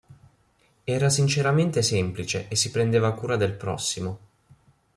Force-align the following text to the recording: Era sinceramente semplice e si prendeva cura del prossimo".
Era 0.83 1.11
sinceramente 1.11 1.83
semplice 1.83 2.47
e 2.47 2.55
si 2.55 2.71
prendeva 2.71 3.13
cura 3.13 3.35
del 3.35 3.53
prossimo". 3.53 4.19